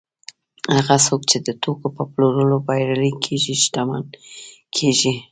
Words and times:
هغه 0.75 0.95
څوک 1.05 1.21
چې 1.29 1.37
د 1.47 1.49
توکو 1.61 1.87
په 1.97 2.03
پلورلو 2.13 2.57
بریالي 2.67 3.11
کېږي 3.25 3.53
شتمن 3.63 4.03
کېږي 4.75 5.13